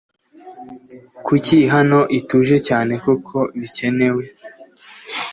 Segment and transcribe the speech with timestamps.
[1.25, 4.23] Kuki hano ituje cyane kuko bikenewe